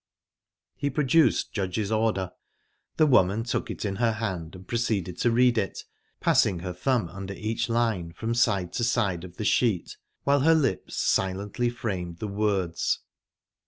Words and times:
He 0.75 0.89
produced 0.89 1.53
Judge's 1.53 1.91
order. 1.91 2.31
The 2.97 3.05
woman 3.05 3.43
took 3.43 3.69
it 3.69 3.85
in 3.85 3.97
her 3.97 4.13
hand 4.13 4.55
and 4.55 4.67
proceeded 4.67 5.19
to 5.19 5.29
read 5.29 5.59
it, 5.59 5.83
passing 6.19 6.61
her 6.61 6.73
thumb 6.73 7.07
under 7.09 7.35
each 7.35 7.69
line 7.69 8.11
from 8.11 8.33
side 8.33 8.73
to 8.73 8.83
side 8.83 9.23
of 9.23 9.37
the 9.37 9.45
sheet, 9.45 9.97
while 10.23 10.39
her 10.39 10.55
lips 10.55 10.95
silently 10.97 11.69
framed 11.69 12.17
the 12.17 12.27
words. 12.27 13.01